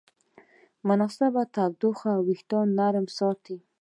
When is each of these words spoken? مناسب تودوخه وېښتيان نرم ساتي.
مناسب 0.87 1.33
تودوخه 1.55 2.11
وېښتيان 2.27 2.67
نرم 2.77 3.05
ساتي. 3.17 3.57